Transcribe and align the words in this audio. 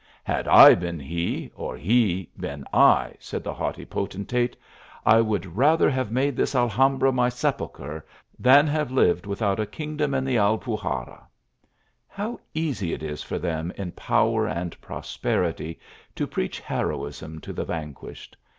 "Had 0.23 0.47
I 0.47 0.73
been 0.73 0.99
he, 0.99 1.51
or 1.53 1.77
he 1.77 2.27
been 2.35 2.65
I," 2.73 3.13
said 3.19 3.45
ihe 3.45 3.53
haughty 3.55 3.85
potentate," 3.85 4.57
I 5.15 5.21
would 5.21 5.55
rather 5.55 5.91
have 5.91 6.11
made 6.11 6.35
this 6.35 6.55
Alhambra 6.55 7.11
my 7.11 7.29
sepulchre, 7.29 8.03
than 8.39 8.65
have 8.65 8.89
lived 8.91 9.27
without 9.27 9.59
a 9.59 9.67
kingdom 9.67 10.15
in 10.15 10.25
the 10.25 10.37
Alpuxarras." 10.39 11.21
How 12.07 12.39
easy 12.55 12.93
it 12.93 13.03
is 13.03 13.21
for 13.21 13.37
them 13.37 13.71
in 13.75 13.91
power 13.91 14.47
and 14.47 14.81
prosperity 14.81 15.79
to 16.15 16.25
preach 16.25 16.59
heroism 16.61 17.37
to 17.41 17.53
the 17.53 17.63
vanquished 17.65 18.35